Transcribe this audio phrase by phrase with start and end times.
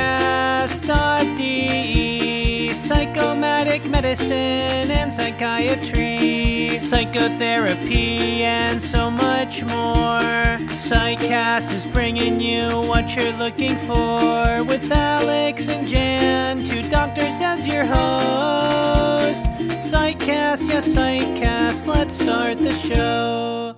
[2.72, 10.58] Psychomatic medicine and psychiatry, psychotherapy, and so much more.
[10.84, 17.64] Psychcast is bringing you what you're looking for with Alex and Jan, two doctors as
[17.66, 19.46] your hosts.
[19.88, 23.76] Psychcast, yes, Psychcast, let's start the show.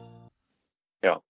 [1.05, 1.21] Ja,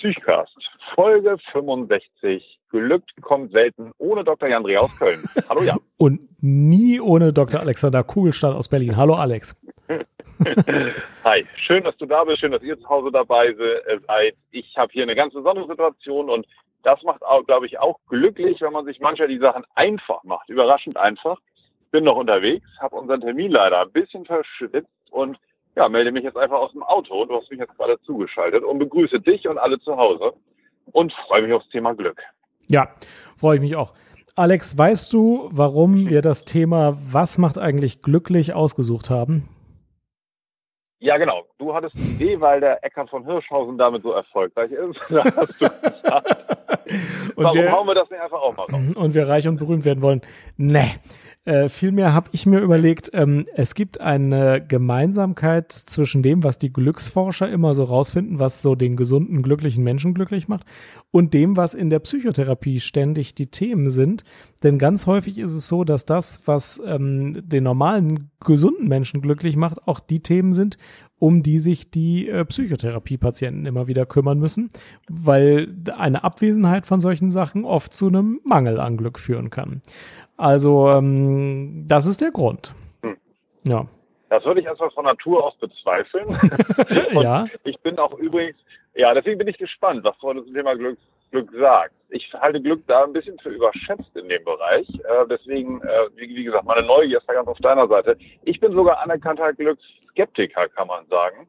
[0.00, 0.56] Psychcast,
[0.96, 2.61] Folge 65.
[2.72, 4.48] Glück kommt selten ohne Dr.
[4.48, 5.22] Jan Dreh aus Köln.
[5.48, 5.78] Hallo Jan.
[5.98, 7.60] Und nie ohne Dr.
[7.60, 8.96] Alexander Kugelstadt aus Berlin.
[8.96, 9.60] Hallo Alex.
[11.24, 14.34] Hi, schön, dass du da bist, schön, dass ihr zu Hause dabei seid.
[14.50, 16.46] Ich habe hier eine ganz besondere Situation und
[16.82, 20.48] das macht auch, glaube ich, auch glücklich, wenn man sich mancher die Sachen einfach macht,
[20.48, 21.38] überraschend einfach.
[21.90, 25.38] Bin noch unterwegs, habe unseren Termin leider ein bisschen verschwitzt und
[25.76, 27.24] ja, melde mich jetzt einfach aus dem Auto.
[27.26, 30.32] Du hast mich jetzt gerade zugeschaltet und begrüße dich und alle zu Hause
[30.92, 32.20] und freue mich aufs Thema Glück.
[32.68, 32.88] Ja,
[33.36, 33.92] freue ich mich auch.
[34.34, 39.48] Alex, weißt du, warum wir das Thema Was macht eigentlich glücklich ausgesucht haben?
[41.00, 41.42] Ja, genau.
[41.58, 44.98] Du hattest die Idee, weil der Eckart von Hirschhausen damit so erfolgreich ist.
[45.10, 48.96] Da hast du gesagt, Und warum wir- hauen wir das nicht einfach auch mal raus?
[48.96, 50.20] Und wir reich und berühmt werden wollen.
[50.56, 50.90] Nee.
[51.44, 56.72] Äh, vielmehr habe ich mir überlegt, ähm, es gibt eine Gemeinsamkeit zwischen dem, was die
[56.72, 60.64] Glücksforscher immer so rausfinden, was so den gesunden, glücklichen Menschen glücklich macht,
[61.10, 64.22] und dem, was in der Psychotherapie ständig die Themen sind.
[64.62, 69.56] Denn ganz häufig ist es so, dass das, was ähm, den normalen, gesunden Menschen glücklich
[69.56, 70.78] macht, auch die Themen sind,
[71.22, 74.70] um die sich die äh, Psychotherapiepatienten immer wieder kümmern müssen,
[75.08, 79.82] weil eine Abwesenheit von solchen Sachen oft zu einem Mangel an Glück führen kann.
[80.42, 82.72] Also ähm, das ist der Grund.
[83.02, 83.16] Hm.
[83.64, 83.86] Ja.
[84.28, 86.26] Das würde ich erstmal von Natur aus bezweifeln.
[87.22, 87.46] Ja.
[87.64, 88.56] Ich bin auch übrigens,
[88.94, 90.98] ja, deswegen bin ich gespannt, was du zum Thema Glück,
[91.30, 91.94] Glück sagst.
[92.08, 94.88] Ich halte Glück da ein bisschen für überschätzt in dem Bereich.
[94.88, 98.16] Äh, deswegen, äh, wie, wie gesagt, meine Neugier ist da ganz auf deiner Seite.
[98.42, 101.46] Ich bin sogar anerkannter Glücksskeptiker, kann man sagen.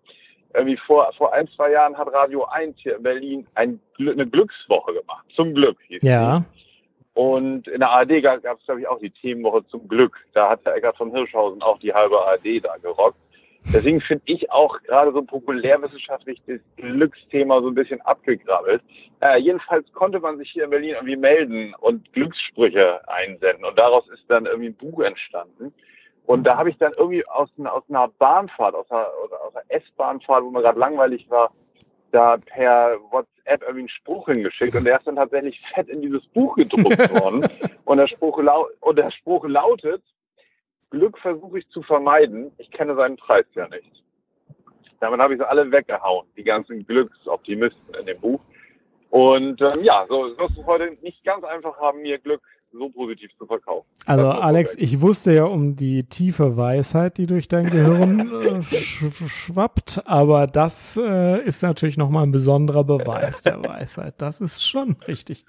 [0.53, 4.94] Irgendwie vor, vor ein, zwei Jahren hat Radio 1 hier in Berlin ein, eine Glückswoche
[4.94, 5.25] gemacht.
[5.35, 6.44] Zum Glück hieß die.
[7.13, 10.18] Und in der ARD gab es, glaube ich, auch die Themenwoche zum Glück.
[10.34, 13.18] Da hat der Eckart von Hirschhausen auch die halbe ARD da gerockt.
[13.66, 18.81] Deswegen finde ich auch gerade so populärwissenschaftlich das Glücksthema so ein bisschen abgegrabbelt.
[19.22, 23.63] Äh, jedenfalls konnte man sich hier in Berlin irgendwie melden und Glückssprüche einsenden.
[23.63, 25.73] Und daraus ist dann irgendwie ein Buch entstanden.
[26.25, 30.52] Und da habe ich dann irgendwie aus, aus einer Bahnfahrt, aus einer, einer S-Bahnfahrt, wo
[30.52, 31.53] mir gerade langweilig war,
[32.13, 36.25] da per WhatsApp irgendwie einen Spruch hingeschickt und der ist dann tatsächlich fett in dieses
[36.28, 37.46] Buch gedruckt worden.
[37.85, 38.40] Und der Spruch,
[38.81, 40.03] und der Spruch lautet,
[40.91, 44.03] Glück versuche ich zu vermeiden, ich kenne seinen Preis ja nicht.
[45.00, 48.40] Damit habe ich sie alle weggehauen, die ganzen Glücksoptimisten in dem Buch.
[49.09, 52.41] Und ähm, ja, so wirst du heute nicht ganz einfach haben, mir Glück
[52.73, 53.85] so positiv zu verkaufen.
[54.06, 58.19] Also Alex, ich wusste ja um die tiefe Weisheit, die durch dein Gehirn
[58.57, 64.16] äh, sch schwappt, aber das äh, ist natürlich nochmal ein besonderer Beweis der Weisheit.
[64.17, 65.45] Das ist schon richtig.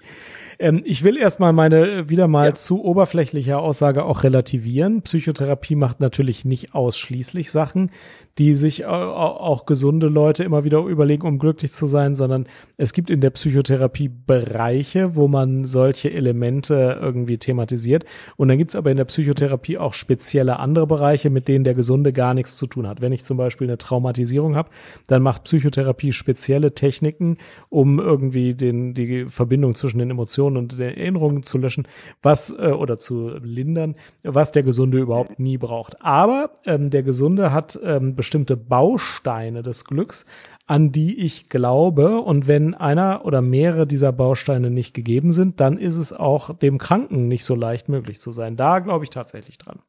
[0.59, 2.53] Ähm, ich will erstmal meine äh, wieder mal Ja.
[2.53, 5.01] zu oberflächliche Aussage auch relativieren.
[5.01, 7.91] Psychotherapie macht natürlich nicht ausschließlich Sachen,
[8.37, 12.47] die sich äh, au- auch gesunde Leute immer wieder überlegen, um glücklich zu sein, sondern
[12.77, 18.05] es gibt in der Psychotherapie Bereiche, wo man solche Elemente irgendwie thematisiert.
[18.37, 22.13] Und dann gibt's aber in der Psychotherapie auch spezielle andere Bereiche, mit denen der Gesunde
[22.13, 23.01] gar nichts zu tun hat.
[23.01, 24.69] Wenn ich zum Beispiel eine Traumatisierung habe,
[25.07, 27.37] dann macht Psychotherapie spezielle Techniken,
[27.69, 31.87] um irgendwie den, die Verbindung zwischen den Emotionen und den Erinnerungen zu löschen,
[32.21, 36.01] was äh, oder zu lindern, was der Gesunde überhaupt nie braucht.
[36.01, 40.25] Aber ähm, der Gesunde hat ähm, bestimmte Bausteine des Glücks,
[40.67, 42.19] an die ich glaube.
[42.21, 46.77] Und wenn einer oder mehrere dieser Bausteine nicht gegeben sind, dann ist es auch dem
[46.77, 48.55] Kranken nicht so leicht möglich zu sein.
[48.55, 49.79] Da glaube ich tatsächlich dran.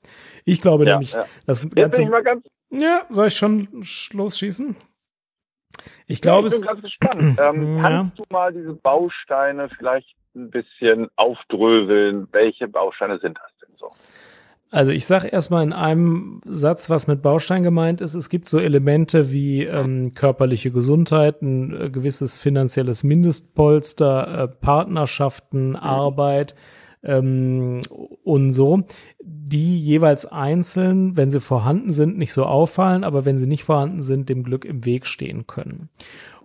[0.44, 1.24] Ich glaube Ja, nämlich, ja.
[1.46, 2.06] das Jetzt bin ich Ganze.
[2.10, 4.76] mal ganz, Ja, soll ich schon sch- losschießen?
[6.06, 6.66] Ich ja, glaube, ich bin es.
[6.66, 7.22] ganz gespannt.
[7.40, 7.82] Ähm, Ja.
[7.82, 12.28] Kannst du mal diese Bausteine vielleicht ein bisschen aufdröseln?
[12.32, 13.90] Welche Bausteine sind das denn so?
[14.76, 18.12] Also ich sage erstmal in einem Satz, was mit Baustein gemeint ist.
[18.12, 25.76] Es gibt so Elemente wie ähm, körperliche Gesundheit, ein äh, gewisses finanzielles Mindestpolster, äh, Partnerschaften,
[25.76, 26.56] Arbeit
[27.02, 27.80] ähm,
[28.22, 28.82] und so,
[29.24, 34.02] die jeweils einzeln, wenn sie vorhanden sind, nicht so auffallen, aber wenn sie nicht vorhanden
[34.02, 35.88] sind, dem Glück im Weg stehen können.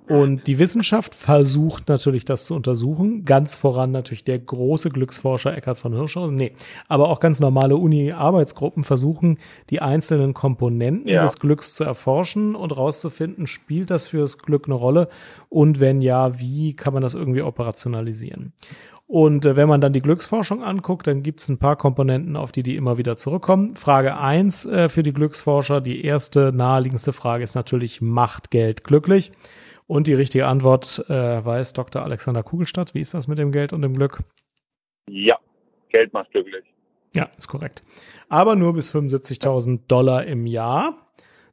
[0.08, 3.24] Und die Wissenschaft versucht natürlich, das zu untersuchen.
[3.24, 6.36] Ganz voran natürlich der große Glücksforscher Eckhard von Hirschhausen.
[6.36, 6.52] Nee,
[6.90, 9.38] aber auch ganz normale Uni-Arbeitsgruppen versuchen,
[9.70, 11.22] die einzelnen Komponenten ja.
[11.22, 15.08] des Glücks zu erforschen und rauszufinden, spielt das fürs Glück eine Rolle?
[15.50, 18.54] Und wenn ja, wie kann man das irgendwie operationalisieren?
[19.12, 22.54] Und äh, wenn man dann die Glücksforschung anguckt, dann gibt es ein paar Komponenten, auf
[22.54, 23.76] die die immer wieder zurückkommen.
[23.76, 29.34] Frage eins äh, für die Glücksforscher, die erste naheliegendste Frage ist natürlich, macht Geld glücklich?
[29.92, 32.02] Und die richtige Antwort äh, weiß Dr.
[32.02, 32.94] Alexander Kugelstadt.
[32.94, 34.24] Wie ist das mit dem Geld und dem Glück?
[35.10, 35.38] Ja,
[35.90, 36.64] Geld macht glücklich.
[37.14, 37.82] Ja, ist korrekt.
[38.30, 41.11] Aber nur bis 75.000 Dollar im Jahr.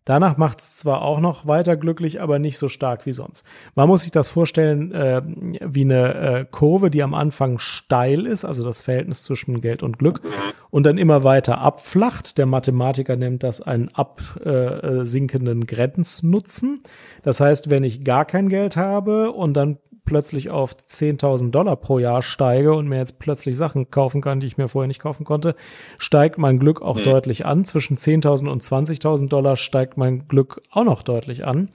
[0.08, 3.44] Danach macht es zwar auch noch weiter glücklich, aber nicht so stark wie sonst.
[3.74, 5.20] Man muss sich das vorstellen äh,
[5.60, 9.98] wie eine äh, Kurve, die am Anfang steil ist, also das Verhältnis zwischen Geld und
[9.98, 10.22] Glück,
[10.70, 12.38] und dann immer weiter abflacht.
[12.38, 16.80] Der Mathematiker nennt das einen absinkenden äh, Grenznutzen.
[17.22, 19.76] Das heißt, wenn ich gar kein Geld habe und dann
[20.08, 24.46] plötzlich auf 10.000 Dollar pro Jahr steige und mir jetzt plötzlich Sachen kaufen kann, die
[24.46, 25.54] ich mir vorher nicht kaufen konnte,
[25.98, 27.02] steigt mein Glück auch mhm.
[27.02, 27.66] deutlich an.
[27.66, 31.68] Zwischen 10.000 und 20.000 Dollar steigt mein Glück auch noch deutlich an.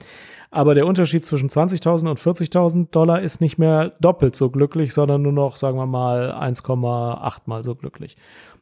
[0.50, 5.22] Aber der Unterschied zwischen 20.000 und 40.000 Dollar ist nicht mehr doppelt so glücklich, sondern
[5.22, 8.16] nur noch, sagen wir mal, 1,8 mal so glücklich.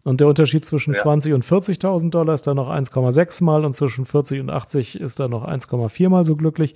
[0.05, 1.01] Und der Unterschied zwischen ja.
[1.01, 5.19] 20 und 40.000 Dollar ist dann noch 1,6 mal und zwischen 40 und 80 ist
[5.19, 6.75] dann noch 1,4 mal so glücklich.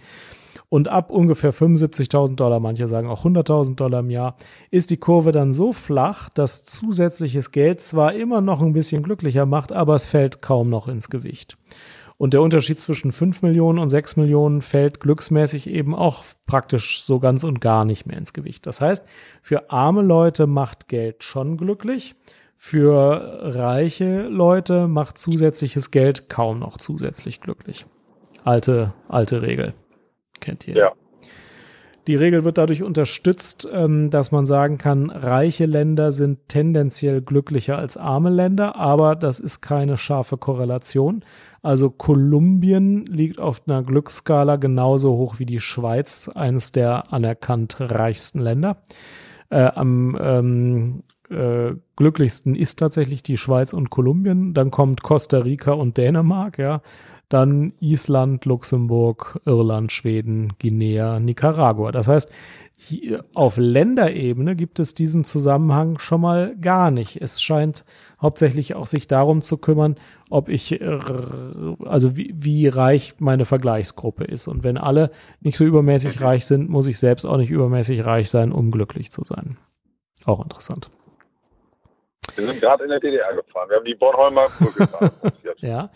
[0.69, 4.37] Und ab ungefähr 75.000 Dollar, manche sagen auch 100.000 Dollar im Jahr,
[4.71, 9.47] ist die Kurve dann so flach, dass zusätzliches Geld zwar immer noch ein bisschen glücklicher
[9.47, 11.57] macht, aber es fällt kaum noch ins Gewicht.
[12.19, 17.21] Und der Unterschied zwischen 5 Millionen und 6 Millionen fällt glücksmäßig eben auch praktisch so
[17.21, 18.67] ganz und gar nicht mehr ins Gewicht.
[18.67, 19.07] Das heißt,
[19.43, 22.15] für arme Leute macht Geld schon glücklich.
[22.57, 27.85] Für reiche Leute macht zusätzliches Geld kaum noch zusätzlich glücklich.
[28.45, 29.75] Alte, alte Regel.
[30.41, 30.77] Kennt ihr?
[30.77, 30.93] Ja.
[32.07, 37.79] Die Regel wird dadurch unterstützt, ähm, dass man sagen kann, reiche Länder sind tendenziell glücklicher
[37.79, 41.25] als arme Länder, aber das ist keine scharfe Korrelation.
[41.63, 48.39] Also Kolumbien liegt auf einer Glücksskala genauso hoch wie die Schweiz, eines der anerkannt reichsten
[48.39, 48.77] Länder.
[49.51, 54.55] Äh, am ähm, äh, glücklichsten ist tatsächlich die Schweiz und Kolumbien.
[54.55, 56.83] Dann kommt Costa Rica und Dänemark, ja.
[57.29, 61.91] Dann Island, Luxemburg, Irland, Schweden, Guinea, Nicaragua.
[61.91, 62.31] Das heißt,
[63.35, 67.21] auf Länderebene gibt es diesen Zusammenhang schon mal gar nicht.
[67.21, 67.85] Es scheint
[68.21, 69.97] hauptsächlich auch sich darum zu kümmern,
[70.31, 70.99] ob ich, äh,
[71.85, 74.47] also wie, wie reich meine Vergleichsgruppe ist.
[74.47, 78.29] Und wenn alle nicht so übermäßig reich sind, muss ich selbst auch nicht übermäßig reich
[78.29, 79.57] sein, um glücklich zu sein.
[80.27, 80.91] Auch interessant.
[82.37, 83.69] Wir sind gerade in der DDR gefahren.
[83.69, 85.11] Wir haben die Bornholmer Brücke gefahren.
[85.59, 85.91] ja.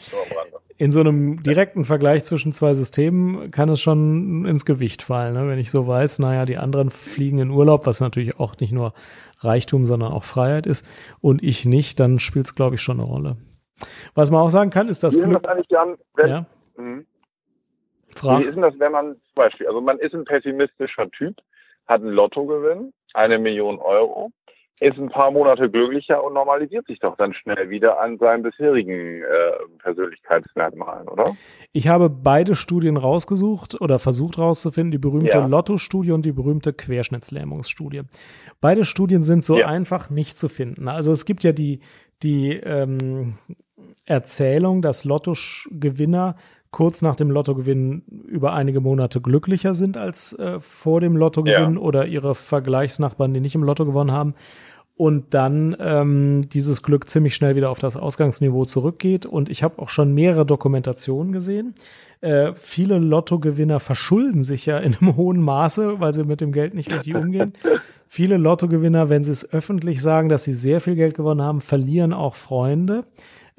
[0.77, 5.35] In so einem direkten Vergleich zwischen zwei Systemen kann es schon ins Gewicht fallen.
[5.35, 5.47] Ne?
[5.49, 8.95] Wenn ich so weiß, naja, die anderen fliegen in Urlaub, was natürlich auch nicht nur
[9.41, 10.87] Reichtum, sondern auch Freiheit ist,
[11.21, 13.37] und ich nicht, dann spielt es, glaube ich, schon eine Rolle.
[14.15, 15.43] Was man auch sagen kann, ist, dass Wie Glück...
[15.43, 16.47] Das eigentlich dann, wenn, ja?
[16.77, 17.07] Mhm.
[18.23, 21.37] Wie ist denn das, wenn man zum Beispiel, also man ist ein pessimistischer Typ,
[21.87, 24.31] hat einen Lottogewinn, eine Million Euro,
[24.81, 29.23] ist ein paar Monate glücklicher und normalisiert sich doch dann schnell wieder an seinen bisherigen
[29.23, 29.27] äh,
[29.79, 31.37] Persönlichkeitsmerkmalen, oder?
[31.73, 35.47] Ich habe beide Studien rausgesucht oder versucht rauszufinden, die berühmte ja.
[35.47, 38.03] Lotto-Studie und die berühmte Querschnittslähmungsstudie.
[38.63, 39.67] Beide Studien sind so ja.
[39.67, 40.89] einfach nicht zu finden.
[40.89, 41.81] Also es gibt ja die,
[42.23, 43.35] die ähm,
[44.07, 46.37] Erzählung, dass Lottogewinner
[46.71, 51.81] kurz nach dem Lottogewinn über einige Monate glücklicher sind als äh, vor dem Lottogewinn ja.
[51.81, 54.35] oder ihre Vergleichsnachbarn, die nicht im Lotto gewonnen haben
[55.01, 59.25] und dann ähm, dieses Glück ziemlich schnell wieder auf das Ausgangsniveau zurückgeht.
[59.25, 61.75] Und ich habe auch schon mehrere Dokumentationen gesehen.
[62.21, 66.75] Äh, viele Lottogewinner verschulden sich ja in einem hohen Maße, weil sie mit dem Geld
[66.75, 67.55] nicht richtig umgehen.
[68.07, 72.13] viele Lottogewinner, wenn sie es öffentlich sagen, dass sie sehr viel Geld gewonnen haben, verlieren
[72.13, 73.07] auch Freunde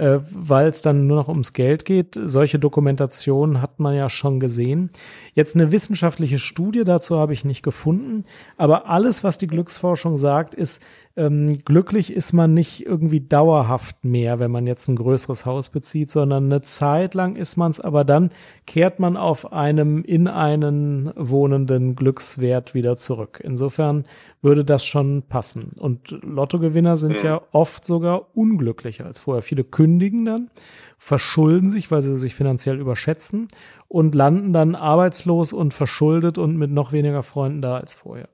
[0.01, 2.19] äh, weil es dann nur noch ums Geld geht.
[2.23, 4.89] Solche Dokumentationen hat man ja schon gesehen.
[5.35, 8.25] Jetzt eine wissenschaftliche Studie dazu habe ich nicht gefunden,
[8.57, 10.83] aber alles, was die Glücksforschung sagt, ist,
[11.17, 16.09] ähm, glücklich ist man nicht irgendwie dauerhaft mehr, wenn man jetzt ein größeres Haus bezieht,
[16.09, 18.29] sondern eine Zeit lang ist man es, aber dann
[18.65, 23.41] kehrt man auf einem in einen wohnenden Glückswert wieder zurück.
[23.43, 24.05] Insofern
[24.41, 25.71] würde das schon passen.
[25.77, 29.41] Und Lottogewinner sind ja, ja oft sogar unglücklicher als vorher.
[29.41, 30.49] Viele kündigen dann,
[30.97, 33.49] verschulden sich, weil sie sich finanziell überschätzen
[33.89, 38.29] und landen dann arbeitslos und verschuldet und mit noch weniger Freunden da als vorher.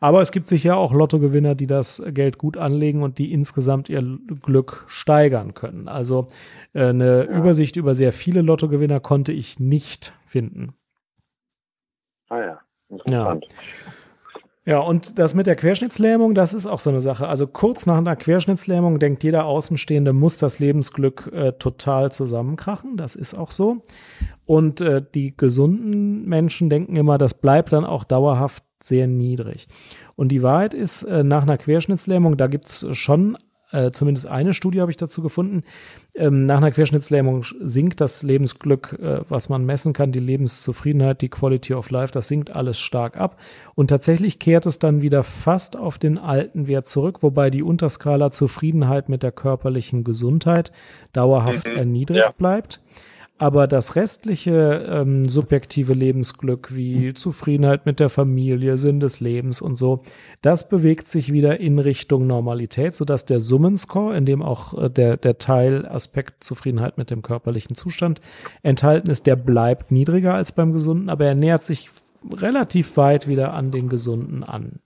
[0.00, 4.02] Aber es gibt sicher auch Lottogewinner, die das Geld gut anlegen und die insgesamt ihr
[4.42, 5.88] Glück steigern können.
[5.88, 6.26] Also
[6.72, 7.38] äh, eine ja.
[7.38, 10.74] Übersicht über sehr viele Lottogewinner konnte ich nicht finden.
[12.28, 12.60] Ah ja.
[13.08, 13.38] Ja.
[14.68, 17.28] Ja, und das mit der Querschnittslähmung, das ist auch so eine Sache.
[17.28, 22.96] Also kurz nach einer Querschnittslähmung denkt jeder Außenstehende, muss das Lebensglück äh, total zusammenkrachen.
[22.96, 23.76] Das ist auch so.
[24.44, 29.68] Und äh, die gesunden Menschen denken immer, das bleibt dann auch dauerhaft sehr niedrig.
[30.16, 33.36] Und die Wahrheit ist, äh, nach einer Querschnittslähmung, da gibt's schon
[33.72, 35.64] äh, zumindest eine Studie habe ich dazu gefunden.
[36.14, 41.28] Ähm, nach einer Querschnittslähmung sinkt das Lebensglück, äh, was man messen kann, die Lebenszufriedenheit, die
[41.28, 43.40] Quality of Life, das sinkt alles stark ab.
[43.74, 48.30] Und tatsächlich kehrt es dann wieder fast auf den alten Wert zurück, wobei die Unterskala
[48.30, 50.70] Zufriedenheit mit der körperlichen Gesundheit
[51.12, 52.32] dauerhaft mhm, erniedrigt ja.
[52.32, 52.80] bleibt.
[53.38, 59.76] Aber das restliche ähm, subjektive Lebensglück wie Zufriedenheit mit der Familie, Sinn des Lebens und
[59.76, 60.00] so,
[60.40, 65.18] das bewegt sich wieder in Richtung Normalität, sodass der Summenscore, in dem auch äh, der,
[65.18, 68.22] der Teilaspekt Zufriedenheit mit dem körperlichen Zustand
[68.62, 71.90] enthalten ist, der bleibt niedriger als beim Gesunden, aber er nähert sich
[72.32, 74.80] relativ weit wieder an den Gesunden an.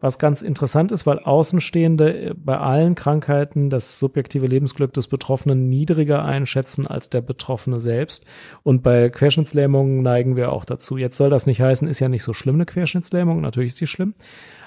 [0.00, 6.24] Was ganz interessant ist, weil Außenstehende bei allen Krankheiten das subjektive Lebensglück des Betroffenen niedriger
[6.24, 8.24] einschätzen als der Betroffene selbst.
[8.62, 10.98] Und bei Querschnittslähmungen neigen wir auch dazu.
[10.98, 13.40] Jetzt soll das nicht heißen, ist ja nicht so schlimm eine Querschnittslähmung.
[13.40, 14.14] Natürlich ist sie schlimm.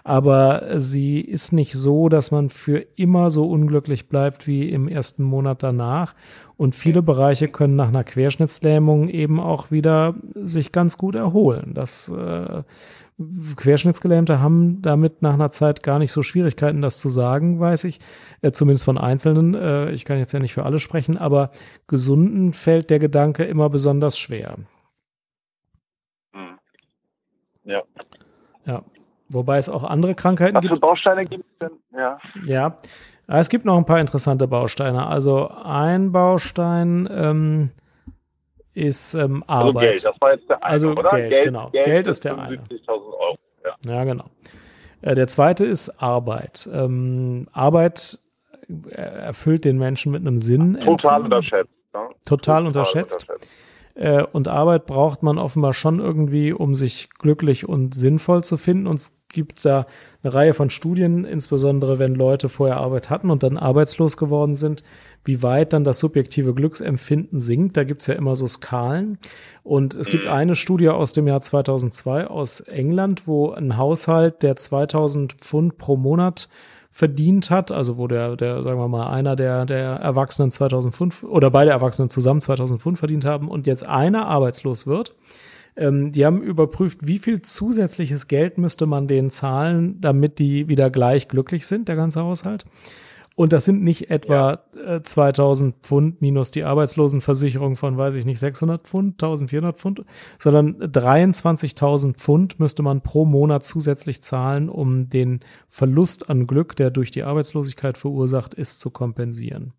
[0.04, 5.24] Aber sie ist nicht so, dass man für immer so unglücklich bleibt wie im ersten
[5.24, 6.16] Monat danach.
[6.58, 11.72] Und viele Bereiche können nach einer Querschnittslähmung eben auch wieder sich ganz gut erholen.
[11.74, 12.64] Das äh,
[13.56, 18.00] Querschnittsgelähmte haben damit nach einer Zeit gar nicht so Schwierigkeiten, das zu sagen, weiß ich.
[18.42, 19.54] Äh, zumindest von Einzelnen.
[19.54, 21.52] Äh, ich kann jetzt ja nicht für alle sprechen, aber
[21.88, 24.56] Gesunden fällt der Gedanke immer besonders schwer.
[26.34, 26.58] Hm.
[27.64, 27.80] Ja.
[28.66, 28.84] Ja.
[29.30, 30.72] Wobei es auch andere Krankheiten Was gibt.
[30.72, 31.78] Was für Bausteine gibt es denn?
[31.98, 32.20] Ja.
[32.46, 32.78] Ja.
[33.28, 35.08] Es gibt noch ein paar interessante Bausteine.
[35.08, 37.72] Also ein Baustein, ähm,
[38.74, 39.76] ist ähm, Arbeit.
[39.76, 41.10] Also Geld, das war jetzt der eine, Also oder?
[41.10, 41.70] Geld, Geld, genau.
[41.70, 42.64] Geld, Geld ist der eine.
[42.88, 43.94] Euro, ja.
[43.94, 44.26] ja, genau.
[45.02, 46.70] Äh, der zweite ist Arbeit.
[46.72, 48.20] Ähm, Arbeit
[48.90, 50.80] erfüllt den Menschen mit einem Sinn.
[50.84, 51.74] Total unterschätzt.
[51.94, 52.04] Ja?
[52.04, 53.22] Total, Total unterschätzt.
[53.30, 53.50] unterschätzt.
[53.96, 58.88] Äh, und Arbeit braucht man offenbar schon irgendwie, um sich glücklich und sinnvoll zu finden.
[58.88, 59.86] Und es gibt da
[60.24, 64.84] eine Reihe von Studien, insbesondere wenn Leute vorher Arbeit hatten und dann arbeitslos geworden sind,
[65.24, 67.78] wie weit dann das subjektive Glücksempfinden sinkt.
[67.78, 69.18] Da gibt's ja immer so Skalen.
[69.64, 70.32] Und es gibt mhm.
[70.32, 75.98] eine Studie aus dem Jahr 2002 aus England, wo ein Haushalt, der 2000 Pfund pro
[75.98, 76.50] Monat
[76.92, 81.50] verdient hat, also wo der, der, sagen wir mal, einer der, der Erwachsenen 2005 oder
[81.50, 85.16] beide Erwachsenen zusammen 2005 verdient haben und jetzt einer arbeitslos wird.
[85.78, 90.90] Ähm, die haben überprüft, wie viel zusätzliches Geld müsste man denen zahlen, damit die wieder
[90.90, 92.66] gleich glücklich sind, der ganze Haushalt.
[93.36, 94.96] Und das sind nicht etwa ja.
[94.98, 100.06] äh, 2000 Pfund minus die Arbeitslosenversicherung von, weiß ich nicht, 600 Pfund, 1400 Pfund,
[100.38, 106.92] sondern 23.000 Pfund müsste man pro Monat zusätzlich zahlen, um den Verlust an Glück, der
[106.92, 109.74] durch die Arbeitslosigkeit verursacht ist, zu kompensieren.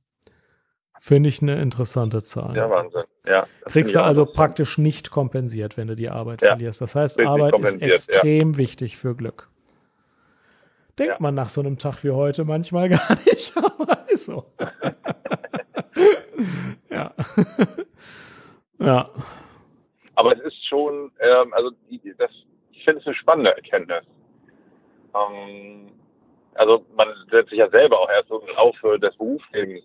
[0.99, 2.57] Finde ich eine interessante Zahl.
[2.57, 3.03] Ja, Wahnsinn.
[3.27, 6.51] Ja, Kriegst du also praktisch nicht kompensiert, wenn du die Arbeit ja.
[6.51, 6.81] verlierst.
[6.81, 8.59] Das heißt, Arbeit ist extrem ja.
[8.59, 9.52] wichtig für Glück.
[10.99, 11.21] Denkt ja.
[11.21, 14.45] man nach so einem Tag wie heute manchmal gar nicht, aber ist so.
[16.91, 17.13] ja.
[18.79, 19.11] ja.
[20.15, 21.71] Aber es ist schon, ähm, also
[22.19, 22.31] das,
[22.73, 24.05] ich finde es eine spannende Erkenntnis.
[25.15, 25.91] Ähm,
[26.55, 29.85] also man setzt sich ja selber auch erst im Laufe des Berufslebens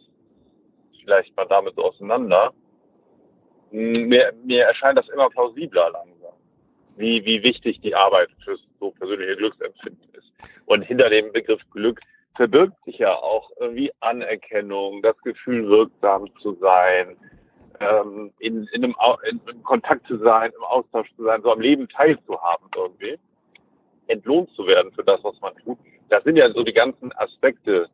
[1.08, 2.54] vielleicht mal damit so auseinander.
[3.72, 6.17] Mir, mir erscheint das immer plausibler langsam,
[6.98, 10.32] wie, wie wichtig die Arbeit fürs so persönliche Glücksempfinden ist.
[10.66, 12.00] Und hinter dem Begriff Glück
[12.36, 17.18] verbirgt sich ja auch irgendwie Anerkennung, das Gefühl, wirksam zu sein,
[17.80, 18.96] ähm, in, in, einem,
[19.30, 23.18] in, in Kontakt zu sein, im Austausch zu sein, so am Leben teilzuhaben irgendwie,
[24.08, 25.77] entlohnt zu werden für das, was man tut.
[26.10, 27.89] Das sind ja so die ganzen Aspekte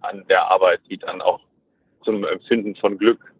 [0.00, 1.40] an der Arbeit, die dann auch
[2.04, 3.31] zum Empfinden von Glück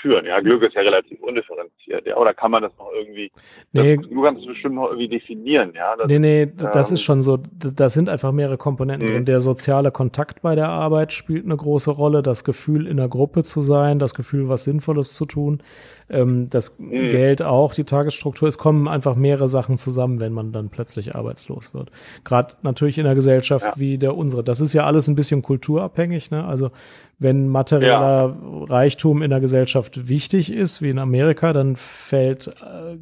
[0.00, 0.26] führen.
[0.26, 2.06] Ja, Glück ist ja relativ undifferenziert.
[2.06, 3.30] Ja, oder kann man das noch irgendwie,
[3.72, 5.72] nee, das, du kannst es bestimmt noch irgendwie definieren.
[5.74, 9.20] Ja, das, nee, nee, das ähm, ist schon so, da sind einfach mehrere Komponenten drin.
[9.20, 9.24] Mhm.
[9.26, 13.42] Der soziale Kontakt bei der Arbeit spielt eine große Rolle, das Gefühl, in der Gruppe
[13.42, 15.62] zu sein, das Gefühl, was Sinnvolles zu tun,
[16.10, 17.08] ähm, das mhm.
[17.08, 18.48] Geld auch, die Tagesstruktur.
[18.48, 21.90] Es kommen einfach mehrere Sachen zusammen, wenn man dann plötzlich arbeitslos wird.
[22.24, 23.72] Gerade natürlich in einer Gesellschaft ja.
[23.76, 24.44] wie der unsere.
[24.44, 26.30] Das ist ja alles ein bisschen kulturabhängig.
[26.30, 26.44] Ne?
[26.44, 26.70] Also
[27.18, 28.64] wenn materieller ja.
[28.68, 32.50] Reichtum in der Gesellschaft wichtig ist, wie in Amerika, dann fällt,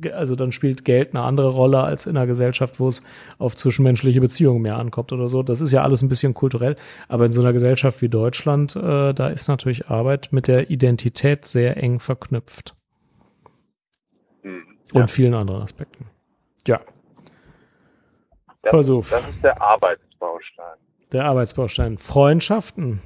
[0.02, 3.02] äh, also dann spielt Geld eine andere Rolle als in einer Gesellschaft, wo es
[3.38, 5.43] auf zwischenmenschliche Beziehungen mehr ankommt oder so.
[5.43, 6.76] Das ist ja alles ein bisschen kulturell.
[7.09, 11.45] Aber in so einer Gesellschaft wie Deutschland, äh, da ist natürlich Arbeit mit der Identität
[11.45, 12.75] sehr eng verknüpft.
[14.43, 14.62] Mhm.
[14.93, 15.00] Ja.
[15.02, 16.07] Und vielen anderen Aspekten.
[16.66, 16.81] Ja.
[18.62, 19.11] Das, Pass auf.
[19.11, 20.76] das ist der Arbeitsbaustein.
[21.12, 21.99] Der Arbeitsbaustein.
[21.99, 23.00] Freundschaften.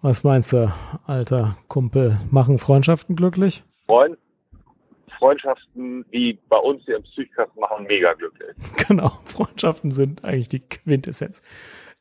[0.00, 0.72] Was meinst du,
[1.06, 2.18] alter Kumpel?
[2.30, 3.64] Machen Freundschaften glücklich?
[3.86, 4.16] Freund,
[5.18, 8.54] Freundschaften, wie bei uns hier im Psychkast machen, mega glücklich.
[8.88, 11.42] Genau, Freundschaften sind eigentlich die Quintessenz.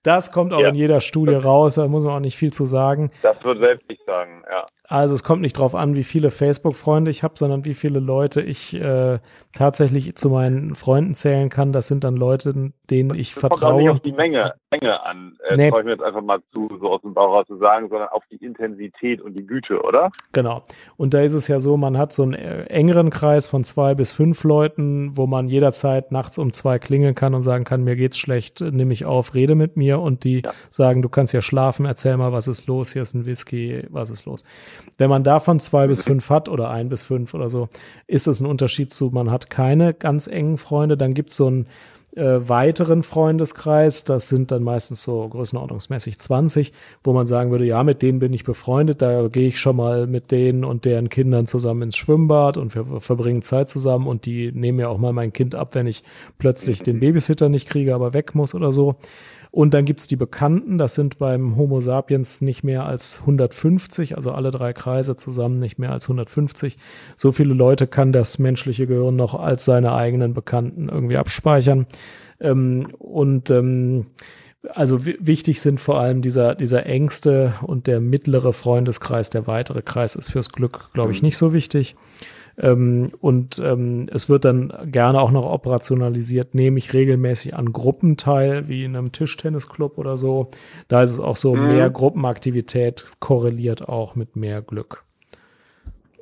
[0.03, 0.69] Das kommt auch Ja.
[0.69, 3.09] in jeder Studie raus, da muss man auch nicht viel zu sagen.
[3.23, 4.63] Das wird selbst nicht sagen, ja.
[4.89, 8.41] Also es kommt nicht drauf an, wie viele Facebook-Freunde ich habe, sondern wie viele Leute
[8.41, 9.19] ich äh,
[9.53, 11.73] tatsächlich zu meinen Freunden zählen kann.
[11.73, 13.91] Das sind dann Leute, denen ich Das kommt auch nicht vertraue.
[13.91, 15.69] auf die Menge, Menge an, äh, Nee.
[15.69, 18.07] traue ich mir jetzt einfach mal zu, so aus dem Bauch raus zu sagen, sondern
[18.09, 20.09] auf die Intensität und die Güte, oder?
[20.31, 20.63] Genau.
[20.95, 23.93] Und da ist es ja so, man hat so einen äh, engeren Kreis von zwei
[23.93, 27.97] bis fünf Leuten, wo man jederzeit nachts um zwei klingeln kann und sagen kann, mir
[27.97, 30.51] geht's schlecht, nimm mich auf, rede mit mir und die Ja.
[30.69, 34.09] sagen, du kannst ja schlafen, erzähl mal, was ist los, hier ist ein Whisky, was
[34.09, 34.45] ist los.
[34.97, 37.69] Wenn man davon zwei bis fünf hat oder ein bis fünf oder so,
[38.07, 41.65] ist es ein Unterschied zu, man hat keine ganz engen Freunde, dann gibt's so einen
[42.17, 47.83] äh, weiteren Freundeskreis, das sind dann meistens so größenordnungsmäßig 20, wo man sagen würde, ja,
[47.83, 51.45] mit denen bin ich befreundet, da gehe ich schon mal mit denen und deren Kindern
[51.45, 55.31] zusammen ins Schwimmbad und wir verbringen Zeit zusammen und die nehmen ja auch mal mein
[55.31, 56.03] Kind ab, wenn ich
[56.39, 58.95] plötzlich den Babysitter nicht kriege, aber weg muss oder so.
[59.51, 64.31] Und dann gibt's die Bekannten, das sind beim Homo sapiens nicht mehr als 150, also
[64.31, 66.77] alle drei Kreise zusammen nicht mehr als 150.
[67.15, 71.87] So viele Leute kann das menschliche Gehirn noch als seine eigenen Bekannten irgendwie abspeichern.
[72.39, 74.07] Ähm, und ähm,
[74.73, 79.81] also wi- wichtig sind vor allem dieser, dieser engste und der mittlere Freundeskreis, der weitere
[79.81, 81.95] Kreis ist fürs Glück, glaube ich, nicht so wichtig.
[82.59, 88.17] Ähm, und ähm, es wird dann gerne auch noch operationalisiert, nehme ich regelmäßig an Gruppen
[88.17, 90.49] teil, wie in einem Tischtennisclub oder so.
[90.87, 91.67] Da ist es auch so, Mhm.
[91.67, 95.03] mehr Gruppenaktivität korreliert auch mit mehr Glück.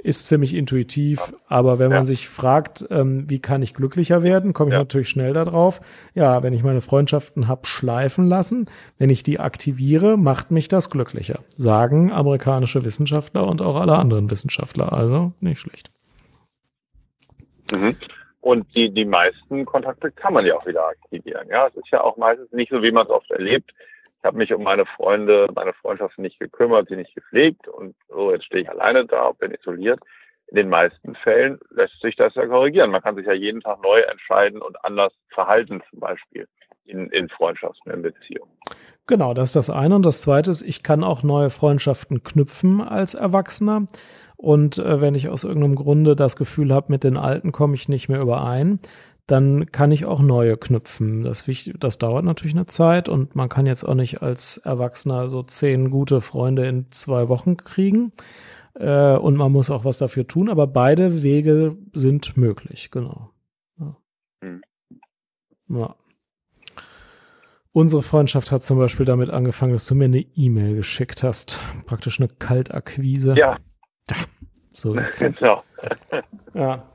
[0.03, 2.05] Ist ziemlich intuitiv, aber wenn man Ja.
[2.05, 4.79] sich fragt, ähm, wie kann ich glücklicher werden, komme ich Ja.
[4.81, 5.81] natürlich schnell darauf.
[6.13, 8.67] Ja, wenn ich meine Freundschaften hab schleifen lassen,
[8.99, 11.39] wenn ich die aktiviere, macht mich das glücklicher.
[11.57, 14.93] Sagen amerikanische Wissenschaftler und auch alle anderen Wissenschaftler.
[14.93, 15.89] Also nicht schlecht.
[17.71, 17.95] Mhm.
[18.41, 21.47] Und die, die meisten Kontakte kann man ja auch wieder aktivieren.
[21.49, 23.71] Ja, es ist ja auch meistens nicht so, wie man es oft erlebt.
[24.19, 28.31] Ich habe mich um meine Freunde, meine Freundschaften nicht gekümmert, sie nicht gepflegt und so,
[28.31, 29.99] jetzt stehe ich alleine da, bin isoliert.
[30.47, 32.91] In den meisten Fällen lässt sich das ja korrigieren.
[32.91, 36.47] Man kann sich ja jeden Tag neu entscheiden und anders verhalten, zum Beispiel
[36.85, 38.51] in, in Freundschaften, in Beziehungen.
[39.07, 39.95] Genau, das ist das eine.
[39.95, 43.87] Und das zweite ist, ich kann auch neue Freundschaften knüpfen als Erwachsener.
[44.37, 47.87] Und äh, wenn ich aus irgendeinem Grunde das Gefühl habe, mit den Alten komme ich
[47.87, 48.79] nicht mehr überein,
[49.27, 51.23] dann kann ich auch neue knüpfen.
[51.23, 55.41] Das, das dauert natürlich eine Zeit und man kann jetzt auch nicht als Erwachsener so
[55.41, 58.11] zehn gute Freunde in zwei Wochen kriegen.
[58.75, 63.31] Äh, und man muss auch was dafür tun, aber beide Wege sind möglich, genau.
[63.79, 63.97] Ja.
[64.41, 64.61] Hm.
[65.69, 65.95] ja.
[67.75, 71.59] Unsere Freundschaft hat zum Beispiel damit angefangen, dass du mir eine E-Mail geschickt hast.
[71.85, 73.35] Praktisch eine Kaltakquise.
[73.37, 73.57] Ja,
[74.71, 75.19] So jetzt.
[75.39, 75.61] genau.
[76.53, 76.89] Ja.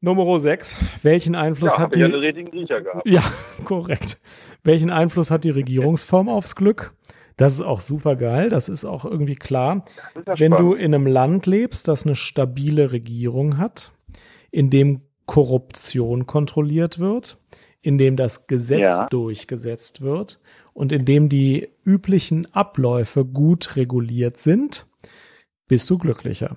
[0.00, 0.76] Nummer 6.
[1.04, 2.12] Welchen Einfluss Ja, hat ja die.
[2.14, 3.08] einen richtigen Riecher gehabt.
[3.08, 3.22] Ja,
[3.64, 4.18] korrekt.
[4.64, 6.92] Welchen Einfluss hat die Regierungsform aufs Glück?
[7.36, 8.48] Das ist auch super geil.
[8.48, 9.84] Das ist auch irgendwie klar.
[10.26, 13.92] Ja Wenn du in einem Land lebst, das eine stabile Regierung hat,
[14.50, 17.38] in dem Korruption kontrolliert wird,
[17.82, 19.06] in dem das Gesetz Ja.
[19.08, 20.40] durchgesetzt wird
[20.74, 24.86] und in dem die üblichen Abläufe gut reguliert sind,
[25.68, 26.56] bist du glücklicher.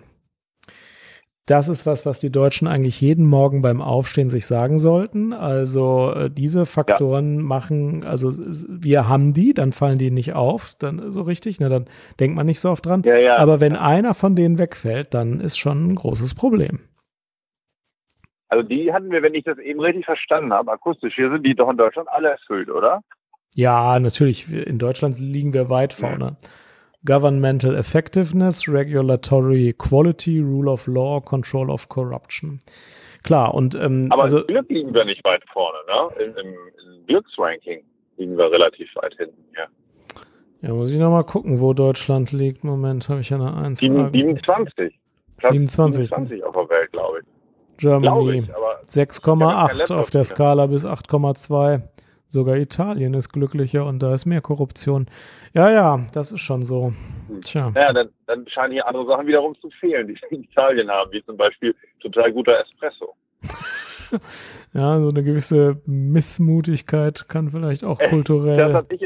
[1.46, 5.34] Das ist was, was die Deutschen eigentlich jeden Morgen beim Aufstehen sich sagen sollten.
[5.34, 8.32] Also äh, diese Faktoren machen, also
[8.70, 11.86] wir haben die, dann fallen die nicht auf, dann so richtig, ne, dann
[12.18, 13.04] denkt man nicht so oft dran.
[13.06, 13.36] Ja, ja.
[13.38, 16.80] Aber wenn einer von denen wegfällt, dann ist schon ein großes Problem.
[18.54, 21.56] Also die hatten wir, wenn ich das eben richtig verstanden habe, akustisch, hier sind die
[21.56, 23.02] doch in Deutschland alle erfüllt, oder?
[23.56, 26.38] Ja, natürlich, in Deutschland liegen wir weit vorne.
[27.04, 32.60] Governmental Effectiveness, Regulatory Quality, Rule of Law, Control of Corruption.
[33.24, 36.24] Klar, und ähm, Aber also im Glück liegen wir nicht weit vorne, ne?
[36.24, 37.84] Im, im, im Glücksranking
[38.18, 39.66] liegen wir relativ weit hinten, ja.
[40.62, 42.63] ja, muss ich noch mal gucken, wo Deutschland liegt.
[42.63, 43.80] Moment, habe ich ja eine 1.
[43.80, 44.94] Sieben- 27.
[45.38, 46.08] Platz 27.
[46.10, 47.26] 27 auf der Welt, glaube ich.
[47.84, 50.24] Germany Glaube ich, aber 6,8 Laptop auf der.
[50.24, 51.82] Skala bis 8,2.
[52.30, 55.06] Sogar Italien ist glücklicher und da ist mehr Korruption.
[55.54, 56.91] Ja, ja, das ist schon so.
[57.46, 57.69] Tja.
[57.76, 61.24] naja, dann, dann scheinen hier andere Sachen wiederum zu fehlen, die in Italien haben, wie
[61.26, 63.13] zum Beispiel total guter Espresso.
[64.74, 68.74] Ja, so eine gewisse Missmutigkeit kann vielleicht auch Das kulturell.
[68.74, 69.02] hatte ich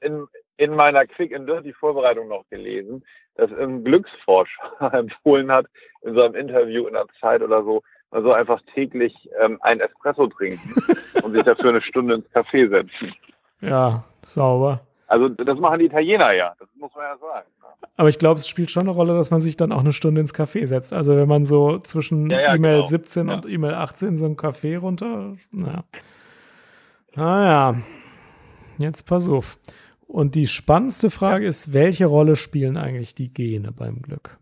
[0.00, 3.02] in, in meiner Quick and Dirty Vorbereitung noch gelesen,
[3.34, 5.66] dass ein Glücksforscher empfohlen hat,
[6.02, 10.74] in seinem Interview in der Zeit oder so, Also einfach täglich ähm, ein Espresso trinken
[11.22, 13.14] und sich dafür eine Stunde ins Café setzen.
[13.60, 14.80] Ja, sauber.
[15.06, 17.46] Also das machen die Italiener ja, das muss man ja sagen.
[17.96, 20.20] Aber ich glaube, es spielt schon eine Rolle, dass man sich dann auch eine Stunde
[20.20, 20.92] ins Café setzt.
[20.92, 22.86] Also wenn man so zwischen Ja, ja, E-Mail genau.
[22.86, 23.34] 17 Ja.
[23.34, 25.84] und E-Mail 18 so ein Café runter, naja.
[27.14, 27.74] Naja,
[28.78, 29.58] jetzt pass auf.
[30.06, 34.38] Und die spannendste Frage ist, welche Rolle spielen eigentlich die Gene beim Glück?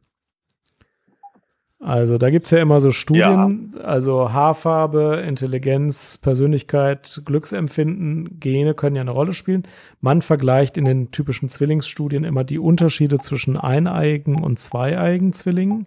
[1.88, 9.00] Also da gibt's ja immer so Studien, also Haarfarbe, Intelligenz, Persönlichkeit, Glücksempfinden, Gene können ja
[9.00, 9.62] eine Rolle spielen.
[10.02, 15.86] Man vergleicht in den typischen Zwillingsstudien immer die Unterschiede zwischen eineigen und zweieigen Zwillingen,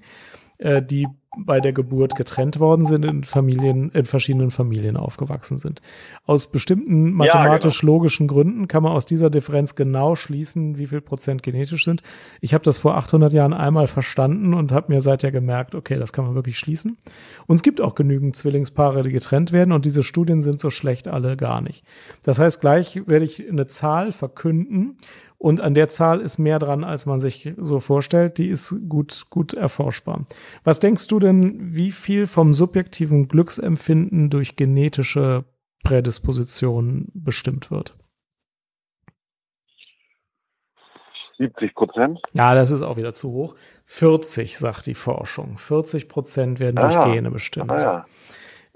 [0.58, 5.82] äh, die bei der Geburt getrennt worden sind, in Familien, in verschiedenen Familien aufgewachsen sind.
[6.26, 11.86] Aus bestimmten mathematisch-logischen Gründen kann man aus dieser Differenz genau schließen, wie viel Prozent genetisch
[11.86, 12.04] sind.
[12.41, 16.12] Ich habe das vor 800 Jahren einmal verstanden und habe mir seither gemerkt, okay, das
[16.12, 16.98] kann man wirklich schließen.
[17.48, 21.08] Und es gibt auch genügend Zwillingspaare, die getrennt werden und diese Studien sind so schlecht
[21.08, 21.86] alle gar nicht.
[22.24, 24.98] Das heißt, gleich werde ich eine Zahl verkünden
[25.41, 28.38] und an der Zahl ist mehr dran, als man sich so vorstellt.
[28.38, 30.26] Die ist gut, gut erforschbar.
[30.63, 35.46] Was denkst du denn, wie viel vom subjektiven Glücksempfinden durch genetische
[35.84, 37.96] Prädispositionen bestimmt wird?
[41.38, 42.20] 70 Prozent.
[42.34, 43.56] Ja, das ist auch wieder zu hoch.
[43.86, 45.58] 40, sagt die Forschung.
[45.58, 47.74] 40 Prozent werden durch Ah, Gene bestimmt.
[47.74, 48.06] Ah, ja.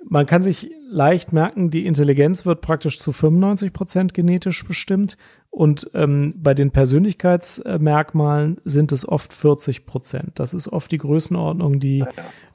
[0.08, 5.18] Man kann sich leicht merken, die Intelligenz wird praktisch zu 95 Prozent genetisch bestimmt
[5.56, 10.32] und ähm, bei den Persönlichkeitsmerkmalen sind es oft 40 Prozent.
[10.36, 12.04] Das ist oft die Größenordnung, die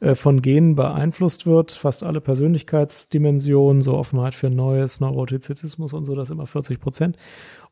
[0.01, 1.73] äh, von Genen beeinflusst wird.
[1.73, 7.17] Fast alle Persönlichkeitsdimensionen, so Offenheit für Neues, Neurotizismus und so, das immer 40 Prozent.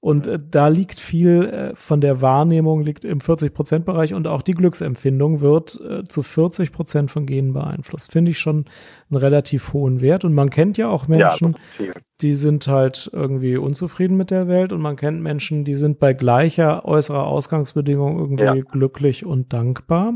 [0.00, 4.28] Und äh, da liegt viel äh, von der Wahrnehmung liegt im 40 Prozent Bereich und
[4.28, 8.12] auch die Glücksempfindung wird äh, zu 40 Prozent von Genen beeinflusst.
[8.12, 8.66] Finde ich schon
[9.10, 10.24] einen relativ hohen Wert.
[10.24, 11.92] Und man kennt ja auch Ja, Menschen, viel.
[12.20, 16.12] die sind halt irgendwie unzufrieden mit der Welt und man kennt Menschen, die sind bei
[16.12, 18.54] gleicher äußerer Ausgangsbedingung irgendwie Ja.
[18.54, 20.14] glücklich und dankbar.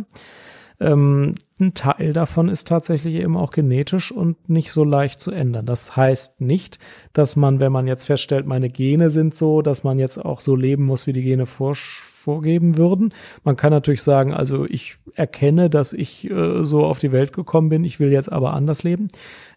[0.82, 5.64] Ähm, ein Teil davon ist tatsächlich eben auch genetisch und nicht so leicht zu ändern.
[5.64, 6.78] Das heißt nicht,
[7.12, 10.56] dass man, wenn man jetzt feststellt, meine Gene sind so, dass man jetzt auch so
[10.56, 11.74] leben muss, wie die Gene vor,
[12.22, 13.12] vorgeben würden.
[13.44, 17.68] Man kann natürlich sagen, also ich erkenne, dass ich äh, so auf die Welt gekommen
[17.68, 19.08] bin, ich will jetzt aber anders leben.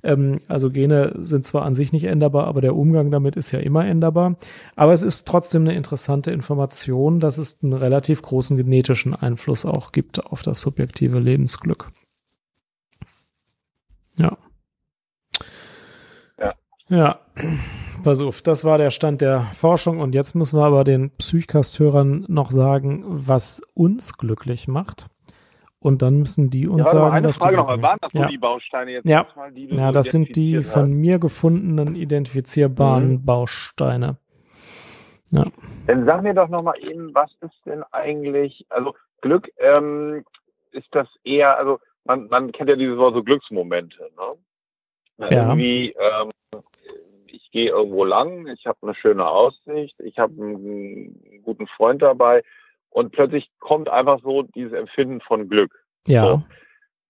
[0.04, 3.60] Ähm, also Gene sind zwar an sich nicht änderbar, aber der Umgang damit ist ja
[3.60, 4.36] immer änderbar.
[4.76, 9.92] Aber es ist trotzdem eine interessante Information, dass es einen relativ großen genetischen Einfluss auch
[9.92, 11.88] gibt auf das subjektive Lebensglück.
[14.18, 14.38] Ja.
[16.40, 16.54] Ja.
[16.88, 17.20] Ja.
[18.06, 22.26] Pass auf, das war der Stand der Forschung und jetzt müssen wir aber den Psychcast-Hörern
[22.28, 25.08] noch sagen, was uns glücklich macht.
[25.80, 28.14] Und dann müssen die uns Ja, mal, sagen, eine was die Frage glücklich Waren das
[28.14, 28.28] Ja.
[28.28, 29.24] die Bausteine jetzt Ja.
[29.24, 30.98] erstmal, die Ja, das sind die identifiziert von hast?
[31.00, 33.26] mir gefundenen identifizierbaren Mhm.
[33.26, 34.18] Bausteine.
[35.32, 35.46] Ja.
[35.88, 40.24] Dann sag mir doch nochmal eben, was ist denn eigentlich, also Glück, ähm,
[40.74, 45.28] ist das eher, also man, man kennt ja dieses Wort so Glücksmomente, ne?
[45.28, 45.48] Ja.
[45.48, 46.30] Irgendwie, ähm,
[47.36, 52.44] ich gehe irgendwo lang, ich habe eine schöne Aussicht, ich habe einen guten Freund dabei
[52.90, 55.72] und plötzlich kommt einfach so dieses Empfinden von Glück.
[56.08, 56.44] Ja.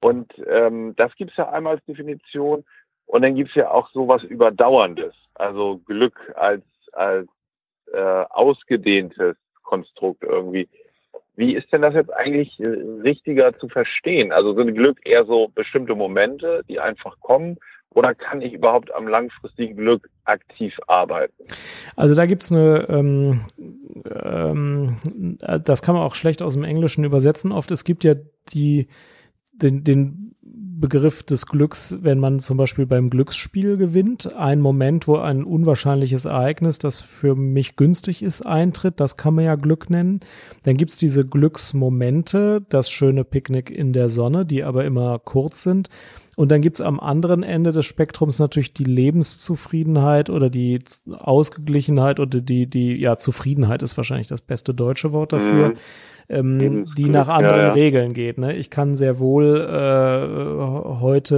[0.01, 2.63] Und ähm, das gibt's ja einmal als Definition.
[3.07, 5.13] Und dann gibt's ja auch sowas Überdauerndes.
[5.35, 7.27] Also Glück als, als
[7.91, 10.67] äh, ausgedehntes Konstrukt irgendwie.
[11.35, 12.67] Wie ist denn das jetzt eigentlich äh,
[13.03, 14.31] richtiger zu verstehen?
[14.31, 17.57] Also sind Glück eher so bestimmte Momente, die einfach kommen?
[17.95, 21.33] Oder kann ich überhaupt am langfristigen Glück aktiv arbeiten?
[21.95, 24.97] Also da gibt's eine, ähm, ähm,
[25.63, 27.53] das kann man auch schlecht aus dem Englischen übersetzen.
[27.53, 28.15] Oft es gibt ja
[28.53, 28.89] die,
[29.53, 35.15] den, den Begriff des Glücks, wenn man zum Beispiel beim Glücksspiel gewinnt, ein Moment, wo
[35.15, 40.19] ein unwahrscheinliches Ereignis, das für mich günstig ist, eintritt, das kann man ja Glück nennen.
[40.63, 45.89] Dann gibt's diese Glücksmomente, das schöne Picknick in der Sonne, die aber immer kurz sind.
[46.37, 50.79] Und dann gibt's am anderen Ende des Spektrums natürlich die Lebenszufriedenheit oder die
[51.09, 55.75] Ausgeglichenheit oder die, die, ja, Zufriedenheit ist wahrscheinlich das beste deutsche Wort dafür, Mhm.
[56.27, 57.71] ähm, die nach ja, anderen ja.
[57.71, 58.37] Regeln geht.
[58.37, 58.53] Ne?
[58.53, 61.35] Ich kann sehr wohl äh, heute,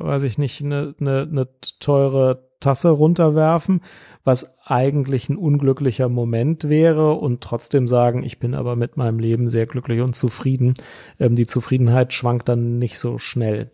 [0.00, 1.48] äh, weiß ich nicht, eine ne, ne
[1.80, 3.80] teure Tasse runterwerfen,
[4.24, 9.48] was eigentlich ein unglücklicher Moment wäre und trotzdem sagen, ich bin aber mit meinem Leben
[9.48, 10.74] sehr glücklich und zufrieden.
[11.20, 13.70] Ähm, die Zufriedenheit schwankt dann nicht so schnell.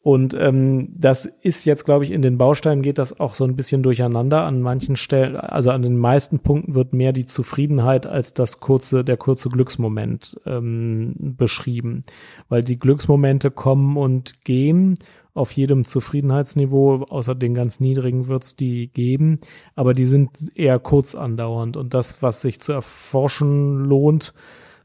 [0.00, 3.56] Und ähm, das ist jetzt, glaube ich, in den Bausteinen geht das auch so ein
[3.56, 4.44] bisschen durcheinander.
[4.44, 9.04] An manchen Stellen, also an den meisten Punkten wird mehr die Zufriedenheit als das kurze,
[9.04, 12.04] der kurze Glücksmoment ähm, beschrieben.
[12.48, 14.94] Weil die Glücksmomente kommen und gehen
[15.34, 19.38] auf jedem Zufriedenheitsniveau, außer den ganz niedrigen wird's die geben,
[19.76, 21.76] aber die sind eher kurz andauernd.
[21.76, 24.32] Und das, was sich zu erforschen lohnt,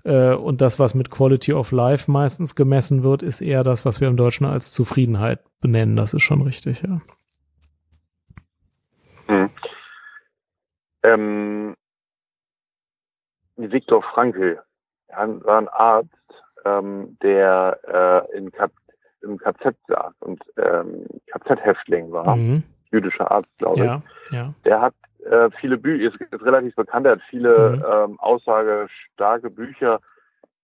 [0.03, 4.09] und das, was mit Quality of Life meistens gemessen wird, ist eher das, was wir
[4.09, 5.95] im Deutschen als Zufriedenheit benennen.
[5.95, 6.99] Das ist schon richtig, ja.
[9.27, 9.49] Hm.
[11.03, 11.75] Ähm,
[13.55, 14.59] Viktor Frankl
[15.07, 16.09] war ein Arzt,
[16.65, 17.79] ähm, der
[18.33, 18.71] äh, in Kap
[19.21, 22.63] im KZ saß und ähm, KZ-Häftling war, mhm.
[22.91, 23.85] jüdischer Arzt, glaube ich.
[23.85, 24.53] Ja, ja.
[24.65, 24.95] Der hat
[25.29, 28.11] äh, viele Bücher, ist, ist relativ bekannt, er hat viele mhm.
[28.11, 29.99] ähm, aussagestarke Bücher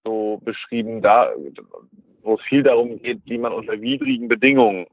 [0.03, 1.29] so beschrieben, da,
[2.21, 4.87] wo es viel darum geht, wie man unter widrigen Bedingungen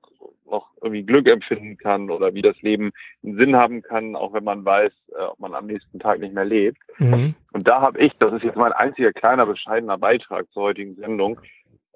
[0.48, 2.92] noch irgendwie Glück empfinden kann oder wie das Leben
[3.24, 6.34] einen Sinn haben kann, auch wenn man weiß, äh, ob man am nächsten Tag nicht
[6.34, 6.78] mehr lebt.
[6.98, 7.34] Mhm.
[7.52, 11.40] Und da habe ich, das ist jetzt mein einziger kleiner bescheidener Beitrag zur heutigen Sendung,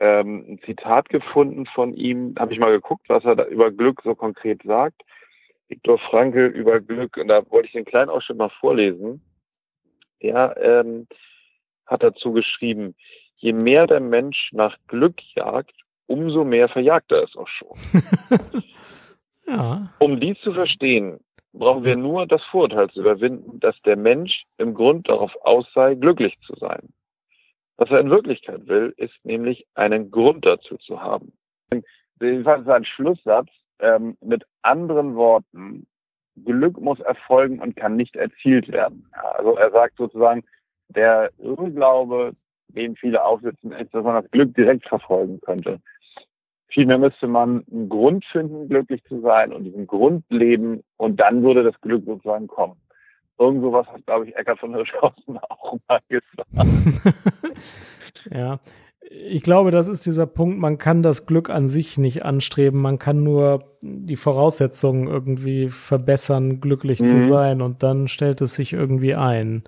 [0.01, 4.01] ähm, ein Zitat gefunden von ihm, habe ich mal geguckt, was er da über Glück
[4.03, 5.03] so konkret sagt.
[5.71, 9.23] Viktor Frankl über Glück, und da wollte ich den kleinen Ausschnitt mal vorlesen.
[10.19, 11.07] Er ähm,
[11.87, 12.95] hat dazu geschrieben,
[13.37, 15.75] je mehr der Mensch nach Glück jagt,
[16.07, 17.69] umso mehr verjagt er es auch schon.
[19.47, 19.89] ja.
[20.01, 21.21] Um dies zu verstehen,
[21.53, 25.95] brauchen wir nur das Vorurteil zu überwinden, dass der Mensch im Grund darauf aus sei,
[25.95, 26.93] glücklich zu sein.
[27.77, 31.33] Was er in Wirklichkeit will, ist nämlich einen Grund dazu zu haben.
[32.21, 33.49] Jedenfalls ein Schlusssatz,
[33.81, 35.87] ähm, mit anderen Worten,
[36.45, 39.09] Glück muss erfolgen und kann nicht erzielt werden.
[39.15, 40.45] Ja, also er sagt sozusagen,
[40.89, 42.35] der Irrglaube,
[42.69, 45.81] den viele aufsitzen, ist, dass man das Glück direkt verfolgen könnte.
[46.69, 51.43] Vielmehr müsste man einen Grund finden, glücklich zu sein und diesen Grund leben und dann
[51.43, 52.81] würde das Glück sozusagen kommen.
[53.39, 56.49] Irgend sowas hat, glaube ich, Eckart von Hirschhausen auch mal gesagt.
[58.31, 58.61] ja,
[59.13, 63.01] ich glaube, das ist dieser Punkt, man kann das Glück an sich nicht anstreben, man
[63.01, 67.07] kann nur die Voraussetzungen irgendwie verbessern, glücklich mhm.
[67.07, 69.65] zu sein und dann stellt es sich irgendwie ein.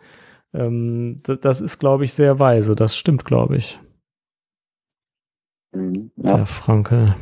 [0.54, 3.80] Ähm, das ist, glaube ich, sehr weise, das stimmt, glaube ich.
[5.72, 6.36] Mhm, ja.
[6.36, 7.16] Der Franke.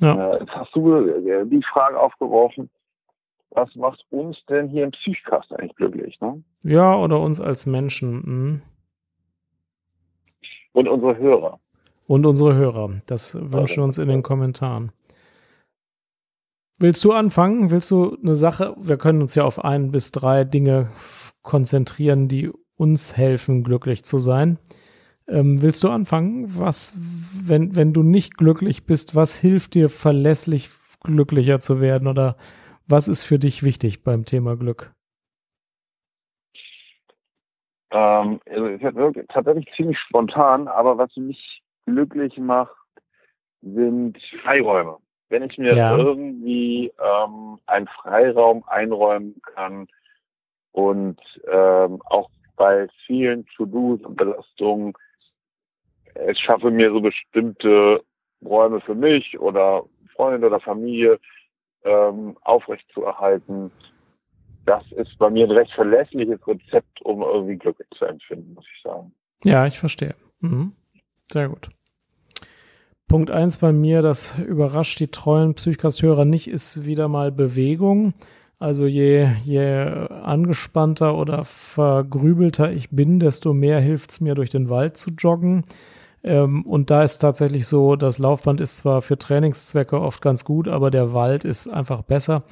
[0.00, 0.32] Ja.
[0.32, 2.70] Äh, jetzt hast du äh, die Frage aufgeworfen,
[3.50, 6.42] was macht uns denn hier im Psychcast eigentlich glücklich, ne?
[6.64, 8.22] Ja, oder uns als Menschen.
[8.24, 8.73] Mh.
[10.74, 11.60] Und unsere Hörer.
[12.06, 13.00] Und unsere Hörer.
[13.06, 14.92] Das wünschen wir uns in den Kommentaren.
[16.78, 17.70] Willst du anfangen?
[17.70, 18.74] Willst du eine Sache?
[18.78, 20.88] Wir können uns ja auf ein bis drei Dinge
[21.42, 24.58] konzentrieren, die uns helfen, glücklich zu sein.
[25.28, 26.46] Ähm, willst du anfangen?
[26.58, 26.96] Was,
[27.44, 30.70] wenn, wenn du nicht glücklich bist, was hilft dir verlässlich
[31.04, 32.36] glücklicher zu werden oder
[32.86, 34.92] was ist für dich wichtig beim Thema Glück?
[37.94, 42.74] Ähm, also tatsächlich ziemlich spontan, aber was mich glücklich macht,
[43.62, 44.98] sind Freiräume.
[45.28, 45.96] Wenn ich mir ja.
[45.96, 49.86] irgendwie ähm, einen Freiraum einräumen kann
[50.72, 54.94] und ähm, auch bei vielen To-Dos und Belastungen
[56.14, 58.02] es schaffe mir so bestimmte
[58.44, 61.18] Räume für mich oder Freunde oder Familie
[61.84, 63.70] ähm, aufrechtzuerhalten
[64.66, 68.82] das ist bei mir ein recht verlässliches Rezept, um irgendwie Glück zu empfinden, muss ich
[68.82, 69.12] sagen.
[69.44, 70.14] Ja, ich verstehe.
[70.40, 70.72] Mhm.
[71.30, 71.68] Sehr gut.
[73.08, 78.14] Punkt eins bei mir, das überrascht die treuen Psychcast-Hörer nicht, ist wieder mal Bewegung.
[78.58, 84.70] Also je, je angespannter oder vergrübelter ich bin, desto mehr hilft es mir, durch den
[84.70, 85.64] Wald zu joggen.
[86.22, 90.68] Ähm, und da ist tatsächlich so, das Laufband ist zwar für Trainingszwecke oft ganz gut,
[90.68, 92.44] aber der Wald ist einfach besser.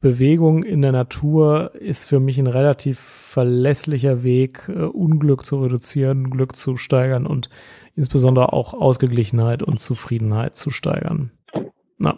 [0.00, 6.30] Bewegung in der Natur ist für mich ein relativ verlässlicher Weg, äh, Unglück zu reduzieren,
[6.30, 7.50] Glück zu steigern und
[7.96, 11.32] insbesondere auch Ausgeglichenheit und Zufriedenheit zu steigern.
[11.98, 12.16] Na.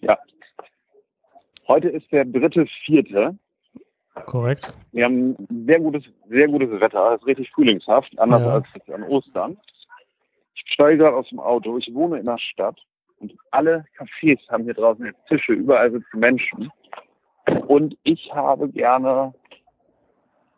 [0.00, 0.16] Ja.
[1.66, 3.36] Heute ist der dritte, vierte.
[4.26, 4.72] Korrekt.
[4.92, 7.14] Wir haben sehr gutes, sehr gutes Wetter.
[7.14, 8.52] Es ist richtig frühlingshaft, anders ja.
[8.52, 9.58] als an Ostern.
[10.54, 11.76] Ich steige gerade aus dem Auto.
[11.76, 12.80] Ich wohne in der Stadt
[13.20, 16.70] und alle Cafés haben hier draußen jetzt Tische, überall sitzen Menschen.
[17.66, 19.32] Und ich habe gerne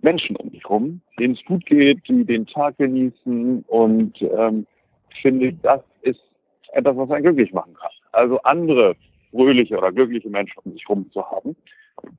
[0.01, 4.67] Menschen um mich rum, denen es gut geht, die den Tag genießen und ähm,
[5.21, 6.21] finde, das ist
[6.73, 7.91] etwas, was einen glücklich machen kann.
[8.13, 8.97] Also andere
[9.31, 11.57] fröhliche oder glückliche Menschen um sich rum zu haben,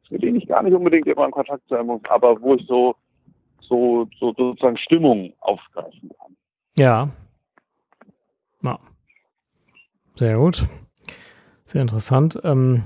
[0.09, 2.95] mit denen ich gar nicht unbedingt immer in Kontakt sein muss, aber wo ich so,
[3.61, 6.35] so, so sozusagen Stimmung aufgreifen kann.
[6.77, 7.09] Ja.
[8.63, 8.77] ja.
[10.19, 10.67] Sehr gut.
[11.65, 12.39] Sehr interessant.
[12.43, 12.83] Ähm,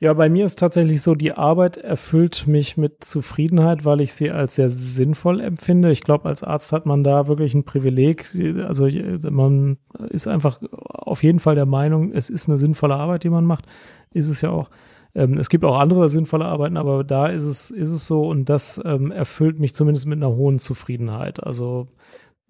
[0.00, 4.32] ja, bei mir ist tatsächlich so, die Arbeit erfüllt mich mit Zufriedenheit, weil ich sie
[4.32, 5.92] als sehr sinnvoll empfinde.
[5.92, 8.26] Ich glaube, als Arzt hat man da wirklich ein Privileg.
[8.66, 8.88] Also
[9.30, 9.76] man
[10.08, 13.66] ist einfach auf jeden Fall der Meinung, es ist eine sinnvolle Arbeit, die man macht.
[14.10, 14.70] Ist es ja auch.
[15.14, 18.48] Ähm, es gibt auch andere sinnvolle Arbeiten, aber da ist es, ist es so und
[18.48, 21.44] das ähm, erfüllt mich zumindest mit einer hohen Zufriedenheit.
[21.44, 21.86] Also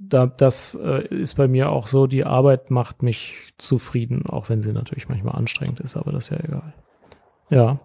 [0.08, 4.60] da, das äh, ist bei mir auch so, die Arbeit macht mich zufrieden, auch wenn
[4.60, 6.74] sie natürlich manchmal anstrengend ist, aber das ist ja egal.
[7.50, 7.78] Ja.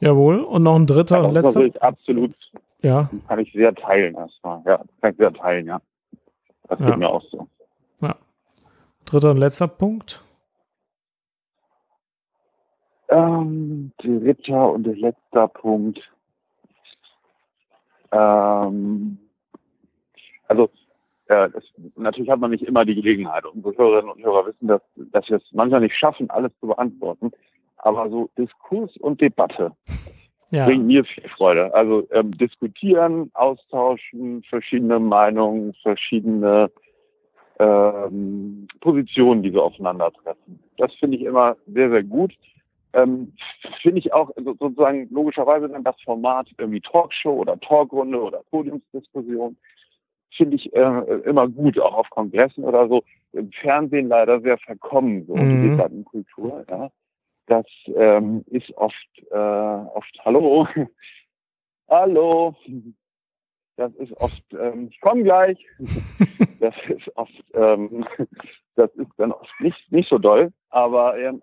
[0.00, 0.40] Jawohl.
[0.40, 1.60] Und noch ein dritter ja, und letzter.
[1.62, 2.34] Ich absolut.
[2.80, 3.08] Ja.
[3.28, 4.62] Kann ich sehr teilen erstmal.
[4.64, 5.80] Ja, kann ich sehr teilen, ja.
[6.68, 6.86] Das ja.
[6.86, 7.46] geht mir auch so.
[8.00, 8.16] Ja.
[9.04, 10.20] Dritter und letzter Punkt.
[13.08, 16.00] Ähm, dritter und letzter Punkt.
[18.10, 19.18] Ähm,
[20.52, 20.70] also
[21.26, 21.64] äh, das,
[21.96, 23.44] natürlich hat man nicht immer die Gelegenheit.
[23.46, 27.30] Unsere Hörerinnen und Hörer wissen, dass, dass wir es manchmal nicht schaffen, alles zu beantworten.
[27.78, 29.72] Aber so Diskurs und Debatte
[30.50, 30.66] ja.
[30.66, 31.74] bringt mir viel Freude.
[31.74, 36.70] Also ähm, diskutieren, austauschen, verschiedene Meinungen, verschiedene
[37.58, 40.60] ähm, Positionen, die wir aufeinandertreffen.
[40.76, 42.32] Das finde ich immer sehr, sehr gut.
[42.94, 43.32] Ähm,
[43.80, 49.56] finde ich auch sozusagen logischerweise dann das Format irgendwie Talkshow oder Talkrunde oder Podiumsdiskussion
[50.36, 53.02] finde ich äh, immer gut, auch auf Kongressen oder so.
[53.32, 55.62] Im Fernsehen leider sehr verkommen, so mhm.
[55.62, 56.64] die Debattenkultur.
[56.68, 56.90] Ja.
[57.46, 60.66] Das ähm, ist oft, äh, oft Hallo,
[61.88, 62.54] Hallo.
[63.76, 65.58] Das ist oft, ähm, ich komme gleich.
[66.60, 68.06] das ist oft, ähm,
[68.76, 71.42] das ist dann oft nicht nicht so doll, aber ähm,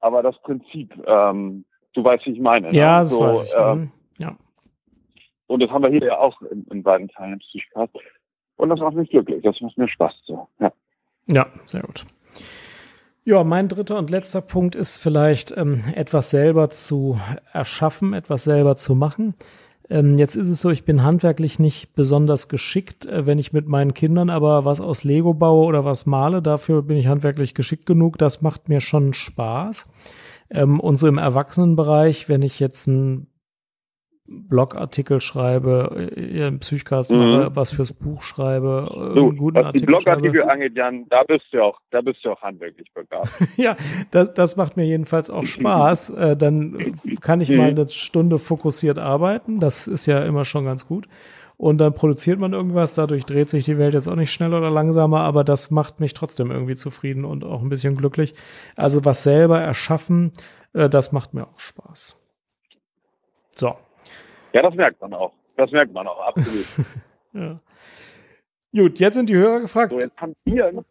[0.00, 2.68] aber das Prinzip, ähm, du weißt, wie ich meine.
[2.68, 2.74] Ne?
[2.74, 2.98] Ja, ne?
[3.00, 3.58] das so, weiß ich.
[3.58, 4.36] Ähm, ja.
[5.46, 7.94] Und das haben wir hier ja auch in, in beiden Teilen Psychcast.
[8.56, 9.42] Und das macht mich glücklich.
[9.42, 10.14] Das macht mir Spaß.
[10.26, 10.48] So.
[10.58, 10.72] Ja.
[11.30, 12.04] ja, sehr gut.
[13.24, 17.20] Ja, mein dritter und letzter Punkt ist vielleicht ähm, etwas selber zu
[17.52, 19.34] erschaffen, etwas selber zu machen.
[19.88, 23.66] Ähm, jetzt ist es so, ich bin handwerklich nicht besonders geschickt, äh, wenn ich mit
[23.66, 26.42] meinen Kindern aber was aus Lego baue oder was male.
[26.42, 28.18] Dafür bin ich handwerklich geschickt genug.
[28.18, 29.90] Das macht mir schon Spaß.
[30.50, 33.28] Ähm, und so im Erwachsenenbereich, wenn ich jetzt ein
[34.28, 37.18] Blogartikel schreibe, äh, im Psychcast mhm.
[37.18, 40.52] mache, was fürs Buch schreibe, äh, du, einen guten was Artikel die Blogartikel schreibe.
[40.52, 43.30] angeht, Jan, da bist du auch, da bist du auch handwerklich begabt.
[43.56, 43.76] ja,
[44.10, 46.10] das, das macht mir jedenfalls auch Spaß.
[46.16, 49.60] äh, dann kann ich mal eine Stunde fokussiert arbeiten.
[49.60, 51.06] Das ist ja immer schon ganz gut.
[51.58, 54.70] Und dann produziert man irgendwas, dadurch dreht sich die Welt jetzt auch nicht schneller oder
[54.70, 58.34] langsamer, aber das macht mich trotzdem irgendwie zufrieden und auch ein bisschen glücklich.
[58.76, 60.32] Also was selber erschaffen,
[60.74, 62.20] äh, das macht mir auch Spaß.
[63.52, 63.74] So,
[64.52, 65.32] ja, das merkt man auch.
[65.56, 66.66] Das merkt man auch, absolut.
[67.32, 67.60] ja.
[68.74, 69.92] Gut, jetzt sind die Hörer gefragt.
[69.92, 70.84] So, jetzt haben wir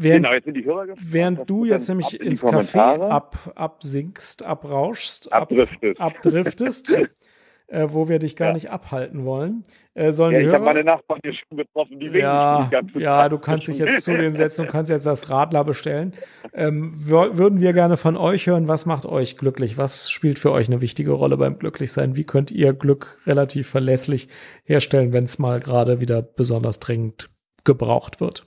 [0.00, 4.46] Während, genau, jetzt sind die Hörer gefragt, während du jetzt nämlich ins Café ab, absinkst,
[4.46, 6.96] abrauschst, abdriftest, ab, abdriftest
[7.68, 8.54] äh, wo wir dich gar ja.
[8.54, 9.64] nicht abhalten wollen.
[9.94, 13.68] Äh, sollen ja, ich habe meine Nachbarn hier schon getroffen, die ja, Ja, du kannst
[13.68, 16.14] dich jetzt zu denen setzen und kannst jetzt das Radler bestellen.
[16.54, 19.76] Ähm, würden wir gerne von euch hören, was macht euch glücklich?
[19.76, 22.16] Was spielt für euch eine wichtige Rolle beim Glücklichsein?
[22.16, 24.28] Wie könnt ihr Glück relativ verlässlich
[24.64, 27.28] herstellen, wenn es mal gerade wieder besonders dringend
[27.64, 28.46] gebraucht wird?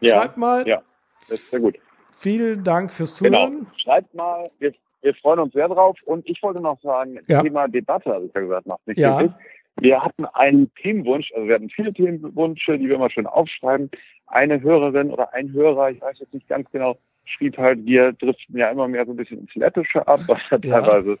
[0.00, 0.66] Ja, Schreibt mal.
[0.66, 0.82] Ja,
[1.20, 1.76] das ist sehr gut.
[2.12, 3.46] Vielen Dank fürs genau.
[3.46, 3.58] Zuhören.
[3.60, 3.70] Genau.
[3.76, 5.98] Schreibt mal, wir wir freuen uns sehr drauf.
[6.04, 7.42] Und ich wollte noch sagen, ja.
[7.42, 9.18] Thema Debatte, habe ich ja gesagt, macht nicht ja.
[9.18, 9.40] Glücklich.
[9.80, 13.90] Wir hatten einen Themenwunsch, also wir hatten viele Themenwünsche, die wir mal schön aufschreiben.
[14.26, 18.58] Eine Hörerin oder ein Hörer, ich weiß jetzt nicht ganz genau, schrieb halt, wir driften
[18.58, 21.18] ja immer mehr so ein bisschen ins Läppische ab, was ja, teilweise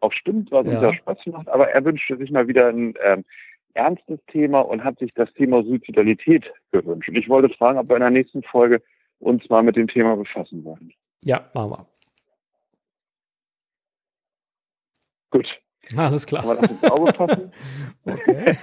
[0.00, 1.48] auch stimmt, was uns ja Spaß macht.
[1.48, 3.24] Aber er wünschte sich mal wieder ein ähm,
[3.74, 7.08] ernstes Thema und hat sich das Thema Suizidalität gewünscht.
[7.08, 8.82] Und ich wollte fragen, ob wir in der nächsten Folge
[9.18, 10.92] uns mal mit dem Thema befassen wollen.
[11.24, 11.86] Ja, machen wir.
[15.36, 15.48] Gut.
[15.98, 16.42] Alles klar.
[16.42, 17.50] Kann man das ins Auge fassen?
[18.06, 18.56] okay.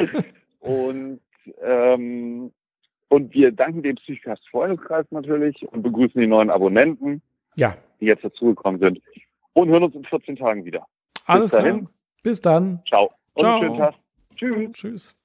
[0.60, 1.20] und,
[1.62, 2.52] ähm,
[3.08, 7.20] und wir danken dem Psychcast Freundeskreis natürlich und begrüßen die neuen Abonnenten,
[7.54, 7.76] ja.
[8.00, 9.00] die jetzt dazugekommen sind.
[9.52, 10.86] Und hören uns in 14 Tagen wieder.
[11.26, 11.80] Alles Bis klar.
[12.22, 12.82] Bis dann.
[12.88, 13.12] Ciao.
[13.34, 13.58] Und Ciao.
[13.60, 13.94] schönen Tag.
[14.36, 14.72] Tschüss.
[14.72, 15.18] Tschüss.